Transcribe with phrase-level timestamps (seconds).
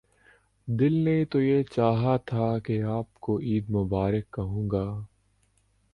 [0.67, 4.85] دل نے تو یہ چاہا تھا کہ آپ کو عید مبارک کہوں گا۔